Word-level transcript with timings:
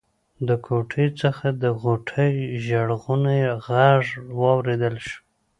له 0.47 0.55
کوټې 0.65 1.05
څخه 1.21 1.47
د 1.61 1.63
غوټۍ 1.81 2.33
ژړغونی 2.65 3.41
غږ 3.67 4.03
واورېدل 4.39 4.95
شو. 5.05 5.19